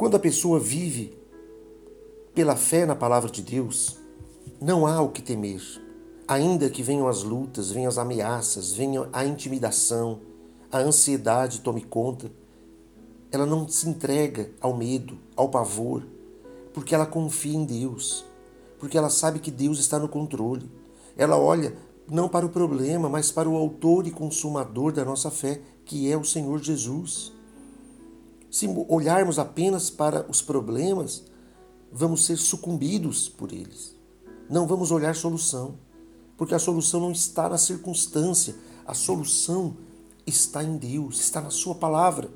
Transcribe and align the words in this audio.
Quando 0.00 0.16
a 0.16 0.18
pessoa 0.18 0.58
vive 0.58 1.14
pela 2.34 2.56
fé 2.56 2.86
na 2.86 2.96
palavra 2.96 3.30
de 3.30 3.42
Deus, 3.42 3.98
não 4.58 4.86
há 4.86 4.98
o 5.02 5.10
que 5.10 5.20
temer. 5.20 5.60
Ainda 6.26 6.70
que 6.70 6.82
venham 6.82 7.06
as 7.06 7.22
lutas, 7.22 7.70
venham 7.70 7.90
as 7.90 7.98
ameaças, 7.98 8.72
venha 8.72 9.06
a 9.12 9.26
intimidação, 9.26 10.20
a 10.72 10.78
ansiedade 10.78 11.60
tome 11.60 11.82
conta, 11.82 12.32
ela 13.30 13.44
não 13.44 13.68
se 13.68 13.86
entrega 13.90 14.50
ao 14.58 14.74
medo, 14.74 15.18
ao 15.36 15.50
pavor, 15.50 16.06
porque 16.72 16.94
ela 16.94 17.04
confia 17.04 17.54
em 17.54 17.66
Deus, 17.66 18.24
porque 18.78 18.96
ela 18.96 19.10
sabe 19.10 19.38
que 19.38 19.50
Deus 19.50 19.78
está 19.78 19.98
no 19.98 20.08
controle. 20.08 20.70
Ela 21.14 21.36
olha 21.36 21.76
não 22.10 22.26
para 22.26 22.46
o 22.46 22.48
problema, 22.48 23.06
mas 23.10 23.30
para 23.30 23.50
o 23.50 23.54
autor 23.54 24.06
e 24.06 24.10
consumador 24.10 24.92
da 24.92 25.04
nossa 25.04 25.30
fé, 25.30 25.60
que 25.84 26.10
é 26.10 26.16
o 26.16 26.24
Senhor 26.24 26.58
Jesus. 26.62 27.38
Se 28.50 28.66
olharmos 28.88 29.38
apenas 29.38 29.90
para 29.90 30.26
os 30.28 30.42
problemas, 30.42 31.24
vamos 31.92 32.24
ser 32.24 32.36
sucumbidos 32.36 33.28
por 33.28 33.52
eles. 33.52 33.94
Não 34.48 34.66
vamos 34.66 34.90
olhar 34.90 35.14
solução, 35.14 35.76
porque 36.36 36.54
a 36.54 36.58
solução 36.58 37.00
não 37.00 37.12
está 37.12 37.48
na 37.48 37.58
circunstância, 37.58 38.56
a 38.84 38.92
solução 38.92 39.76
está 40.26 40.64
em 40.64 40.76
Deus, 40.76 41.20
está 41.20 41.40
na 41.40 41.50
Sua 41.50 41.76
palavra. 41.76 42.28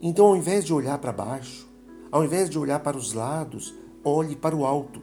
Então, 0.00 0.26
ao 0.26 0.36
invés 0.36 0.64
de 0.64 0.72
olhar 0.72 0.98
para 0.98 1.12
baixo, 1.12 1.68
ao 2.10 2.24
invés 2.24 2.48
de 2.48 2.58
olhar 2.58 2.80
para 2.80 2.96
os 2.96 3.12
lados, 3.12 3.74
olhe 4.02 4.36
para 4.36 4.56
o 4.56 4.64
alto. 4.64 5.02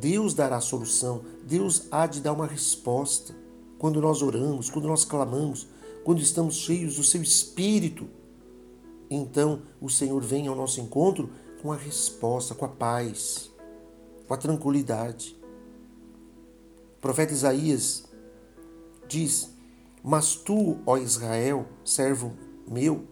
Deus 0.00 0.34
dará 0.34 0.56
a 0.56 0.60
solução, 0.60 1.22
Deus 1.44 1.86
há 1.90 2.06
de 2.06 2.20
dar 2.20 2.32
uma 2.32 2.46
resposta. 2.46 3.34
Quando 3.78 4.00
nós 4.00 4.22
oramos, 4.22 4.68
quando 4.68 4.88
nós 4.88 5.04
clamamos, 5.04 5.68
quando 6.08 6.22
estamos 6.22 6.56
cheios 6.56 6.96
do 6.96 7.04
seu 7.04 7.20
espírito, 7.20 8.08
então 9.10 9.60
o 9.78 9.90
Senhor 9.90 10.22
vem 10.22 10.48
ao 10.48 10.56
nosso 10.56 10.80
encontro 10.80 11.28
com 11.60 11.70
a 11.70 11.76
resposta, 11.76 12.54
com 12.54 12.64
a 12.64 12.68
paz, 12.68 13.50
com 14.26 14.32
a 14.32 14.38
tranquilidade. 14.38 15.38
O 16.96 17.00
profeta 17.02 17.34
Isaías 17.34 18.04
diz: 19.06 19.54
Mas 20.02 20.34
tu, 20.34 20.78
ó 20.86 20.96
Israel, 20.96 21.66
servo 21.84 22.32
meu, 22.66 23.04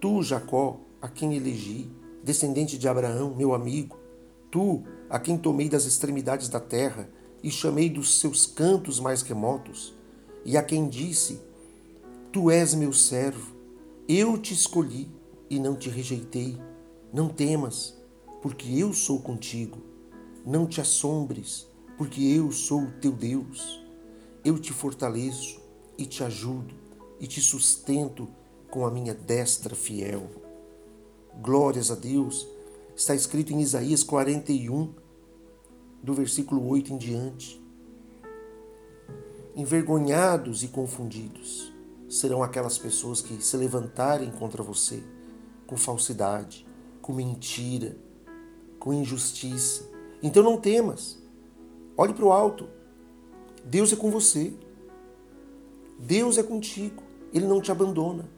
tu, 0.00 0.20
Jacó, 0.20 0.80
a 1.00 1.06
quem 1.06 1.36
elegi, 1.36 1.88
descendente 2.24 2.76
de 2.76 2.88
Abraão, 2.88 3.36
meu 3.36 3.54
amigo, 3.54 3.96
tu, 4.50 4.82
a 5.08 5.20
quem 5.20 5.38
tomei 5.38 5.68
das 5.68 5.84
extremidades 5.84 6.48
da 6.48 6.58
terra 6.58 7.08
e 7.40 7.52
chamei 7.52 7.88
dos 7.88 8.18
seus 8.18 8.46
cantos 8.46 8.98
mais 8.98 9.22
remotos, 9.22 9.94
e 10.44 10.56
a 10.56 10.62
quem 10.64 10.88
disse: 10.88 11.45
Tu 12.36 12.50
és 12.50 12.74
meu 12.74 12.92
servo, 12.92 13.56
eu 14.06 14.36
te 14.36 14.52
escolhi 14.52 15.10
e 15.48 15.58
não 15.58 15.74
te 15.74 15.88
rejeitei. 15.88 16.60
Não 17.10 17.30
temas, 17.30 17.96
porque 18.42 18.78
eu 18.78 18.92
sou 18.92 19.20
contigo. 19.20 19.78
Não 20.44 20.66
te 20.66 20.78
assombres, 20.78 21.66
porque 21.96 22.22
eu 22.22 22.52
sou 22.52 22.82
o 22.82 22.92
teu 23.00 23.12
Deus. 23.12 23.82
Eu 24.44 24.58
te 24.58 24.70
fortaleço 24.70 25.62
e 25.96 26.04
te 26.04 26.22
ajudo 26.22 26.74
e 27.18 27.26
te 27.26 27.40
sustento 27.40 28.28
com 28.70 28.84
a 28.84 28.90
minha 28.90 29.14
destra 29.14 29.74
fiel. 29.74 30.28
Glórias 31.40 31.90
a 31.90 31.94
Deus. 31.94 32.46
Está 32.94 33.14
escrito 33.14 33.54
em 33.54 33.62
Isaías 33.62 34.02
41, 34.02 34.92
do 36.02 36.12
versículo 36.12 36.68
8 36.68 36.92
em 36.92 36.98
diante. 36.98 37.58
Envergonhados 39.56 40.62
e 40.62 40.68
confundidos 40.68 41.74
serão 42.08 42.42
aquelas 42.42 42.78
pessoas 42.78 43.20
que 43.20 43.42
se 43.42 43.56
levantarem 43.56 44.30
contra 44.30 44.62
você 44.62 45.02
com 45.66 45.76
falsidade, 45.76 46.66
com 47.02 47.12
mentira, 47.12 47.96
com 48.78 48.92
injustiça. 48.92 49.90
Então 50.22 50.42
não 50.42 50.56
temas. 50.56 51.18
Olhe 51.96 52.14
para 52.14 52.24
o 52.24 52.32
alto. 52.32 52.68
Deus 53.64 53.92
é 53.92 53.96
com 53.96 54.10
você. 54.10 54.54
Deus 55.98 56.38
é 56.38 56.42
contigo. 56.42 57.02
Ele 57.32 57.46
não 57.46 57.60
te 57.60 57.72
abandona. 57.72 58.28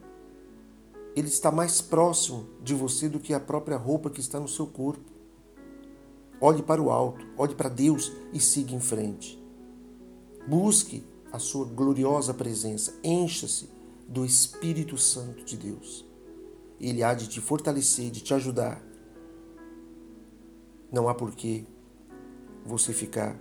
Ele 1.14 1.28
está 1.28 1.50
mais 1.50 1.80
próximo 1.80 2.46
de 2.62 2.74
você 2.74 3.08
do 3.08 3.18
que 3.18 3.34
a 3.34 3.40
própria 3.40 3.76
roupa 3.76 4.08
que 4.08 4.20
está 4.20 4.38
no 4.38 4.48
seu 4.48 4.66
corpo. 4.66 5.10
Olhe 6.40 6.62
para 6.62 6.80
o 6.80 6.90
alto, 6.90 7.26
olhe 7.36 7.54
para 7.54 7.68
Deus 7.68 8.12
e 8.32 8.38
siga 8.38 8.72
em 8.72 8.80
frente. 8.80 9.42
Busque 10.46 11.04
a 11.32 11.38
sua 11.38 11.64
gloriosa 11.66 12.32
presença, 12.32 12.98
encha-se 13.02 13.68
do 14.08 14.24
Espírito 14.24 14.96
Santo 14.96 15.44
de 15.44 15.56
Deus. 15.56 16.04
Ele 16.80 17.02
há 17.02 17.12
de 17.12 17.28
te 17.28 17.40
fortalecer, 17.40 18.10
de 18.10 18.20
te 18.20 18.32
ajudar. 18.32 18.82
Não 20.90 21.08
há 21.08 21.14
porquê 21.14 21.64
você 22.64 22.92
ficar 22.92 23.38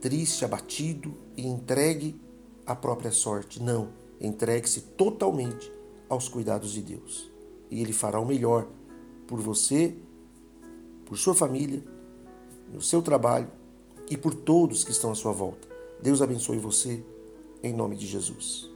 triste, 0.00 0.44
abatido 0.44 1.14
e 1.36 1.46
entregue 1.46 2.20
à 2.66 2.74
própria 2.74 3.12
sorte. 3.12 3.62
Não, 3.62 3.90
entregue-se 4.20 4.80
totalmente 4.80 5.72
aos 6.08 6.28
cuidados 6.28 6.72
de 6.72 6.82
Deus. 6.82 7.30
E 7.70 7.80
Ele 7.80 7.92
fará 7.92 8.18
o 8.18 8.26
melhor 8.26 8.68
por 9.26 9.40
você, 9.40 9.96
por 11.04 11.16
sua 11.16 11.34
família, 11.34 11.82
no 12.72 12.80
seu 12.80 13.02
trabalho 13.02 13.50
e 14.10 14.16
por 14.16 14.34
todos 14.34 14.84
que 14.84 14.90
estão 14.90 15.10
à 15.10 15.14
sua 15.14 15.32
volta. 15.32 15.73
Deus 16.02 16.20
abençoe 16.20 16.58
você, 16.58 17.04
em 17.62 17.72
nome 17.72 17.96
de 17.96 18.06
Jesus. 18.06 18.73